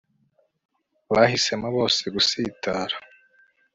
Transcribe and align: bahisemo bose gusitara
bahisemo 1.11 1.67
bose 1.75 2.01
gusitara 2.15 2.95